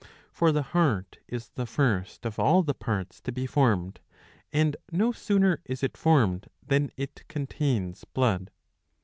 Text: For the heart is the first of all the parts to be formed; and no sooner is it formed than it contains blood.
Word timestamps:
For 0.31 0.51
the 0.51 0.63
heart 0.63 1.19
is 1.27 1.49
the 1.49 1.67
first 1.67 2.25
of 2.25 2.39
all 2.39 2.63
the 2.63 2.73
parts 2.73 3.21
to 3.21 3.31
be 3.31 3.45
formed; 3.45 3.99
and 4.51 4.75
no 4.91 5.11
sooner 5.11 5.61
is 5.65 5.83
it 5.83 5.95
formed 5.95 6.47
than 6.65 6.89
it 6.97 7.23
contains 7.27 8.03
blood. 8.03 8.49